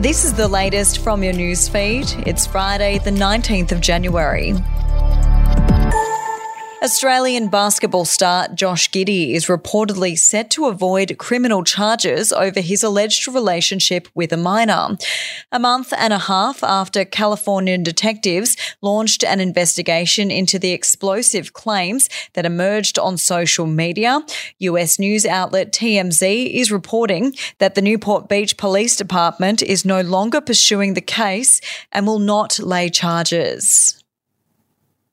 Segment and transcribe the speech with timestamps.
[0.00, 2.26] This is the latest from your newsfeed.
[2.26, 4.54] It's Friday, the 19th of January.
[6.80, 13.26] Australian basketball star Josh Giddey is reportedly set to avoid criminal charges over his alleged
[13.26, 14.96] relationship with a minor.
[15.50, 22.08] A month and a half after Californian detectives launched an investigation into the explosive claims
[22.34, 24.20] that emerged on social media,
[24.58, 30.40] US news outlet TMZ is reporting that the Newport Beach Police Department is no longer
[30.40, 33.97] pursuing the case and will not lay charges.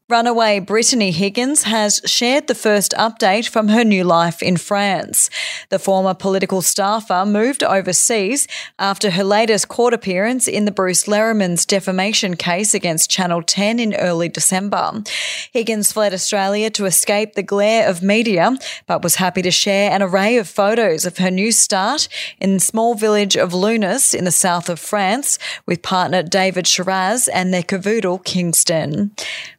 [0.08, 5.32] Runaway Brittany Higgins has shared the first update from her new life in France.
[5.70, 11.66] The former political staffer moved overseas after her latest court appearance in the Bruce Lehrmann's
[11.66, 15.02] defamation case against Channel 10 in early December.
[15.52, 20.04] Higgins fled Australia to escape the glare of media, but was happy to share an
[20.04, 22.08] array of photos of her new start
[22.40, 27.28] in the small village of Lunas in the south of France with partner David Sharaz
[27.34, 29.10] and their cavoodle Kingston.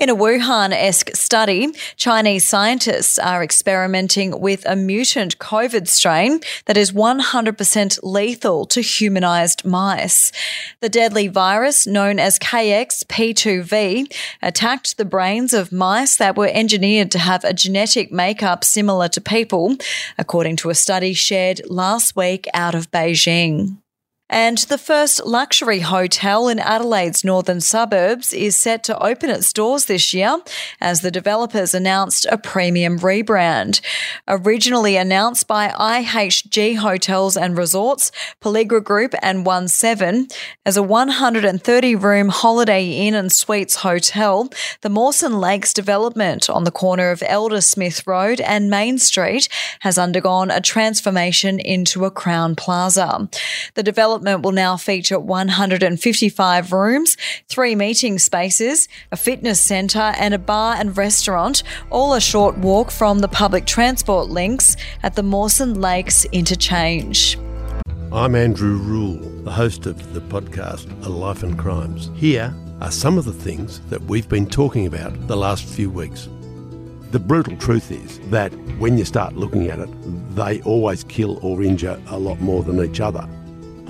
[0.00, 6.78] In a Wuhan esque study, Chinese scientists are experimenting with a mutant COVID strain that
[6.78, 10.32] is 100% lethal to humanized mice.
[10.80, 17.18] The deadly virus, known as GXP2V, attacked the brains of mice that were engineered to
[17.18, 19.76] have a genetic makeup similar to people,
[20.16, 23.76] according to a study shared last week out of Beijing.
[24.30, 29.86] And the first luxury hotel in Adelaide's northern suburbs is set to open its doors
[29.86, 30.36] this year
[30.80, 33.80] as the developers announced a premium rebrand.
[34.28, 40.28] Originally announced by IHG Hotels and Resorts, Pelligra Group, and One Seven
[40.64, 44.48] as a 130 room Holiday Inn and Suites hotel,
[44.82, 49.48] the Mawson Lakes development on the corner of Elder Smith Road and Main Street
[49.80, 53.28] has undergone a transformation into a Crowne Plaza.
[53.74, 57.16] The development will now feature 155 rooms,
[57.48, 62.90] three meeting spaces, a fitness centre, and a bar and restaurant, all a short walk
[62.90, 67.38] from the public transport links at the Mawson Lakes interchange.
[68.12, 72.10] I'm Andrew Rule, the host of the podcast A Life and Crimes.
[72.14, 76.28] Here are some of the things that we've been talking about the last few weeks.
[77.10, 79.88] The brutal truth is that when you start looking at it,
[80.36, 83.28] they always kill or injure a lot more than each other.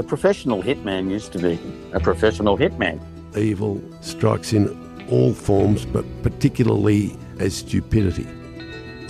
[0.00, 1.60] The professional hitman used to be
[1.92, 2.98] a professional hitman.
[3.36, 4.66] Evil strikes in
[5.10, 8.26] all forms, but particularly as stupidity.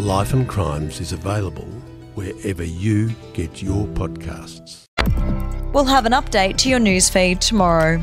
[0.01, 1.69] Life and Crimes is available
[2.17, 4.87] wherever you get your podcasts.
[5.73, 8.03] We'll have an update to your newsfeed tomorrow.